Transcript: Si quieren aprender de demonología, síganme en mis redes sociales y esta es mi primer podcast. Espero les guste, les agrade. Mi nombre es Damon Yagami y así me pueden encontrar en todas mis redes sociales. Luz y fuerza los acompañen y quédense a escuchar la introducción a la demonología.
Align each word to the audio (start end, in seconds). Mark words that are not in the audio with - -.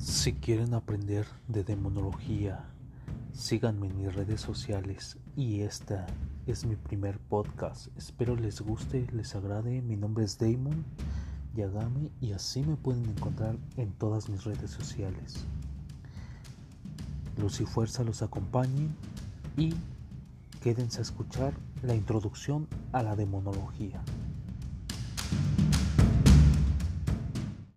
Si 0.00 0.32
quieren 0.32 0.72
aprender 0.72 1.26
de 1.46 1.62
demonología, 1.62 2.64
síganme 3.34 3.88
en 3.88 3.98
mis 3.98 4.14
redes 4.14 4.40
sociales 4.40 5.18
y 5.36 5.60
esta 5.60 6.06
es 6.46 6.64
mi 6.64 6.74
primer 6.74 7.18
podcast. 7.18 7.88
Espero 7.98 8.34
les 8.34 8.62
guste, 8.62 9.06
les 9.12 9.34
agrade. 9.34 9.82
Mi 9.82 9.96
nombre 9.96 10.24
es 10.24 10.38
Damon 10.38 10.86
Yagami 11.54 12.10
y 12.18 12.32
así 12.32 12.62
me 12.62 12.76
pueden 12.76 13.04
encontrar 13.10 13.58
en 13.76 13.92
todas 13.92 14.30
mis 14.30 14.44
redes 14.44 14.70
sociales. 14.70 15.44
Luz 17.36 17.60
y 17.60 17.66
fuerza 17.66 18.02
los 18.02 18.22
acompañen 18.22 18.96
y 19.58 19.74
quédense 20.62 21.00
a 21.00 21.02
escuchar 21.02 21.52
la 21.82 21.94
introducción 21.94 22.68
a 22.92 23.02
la 23.02 23.16
demonología. 23.16 24.02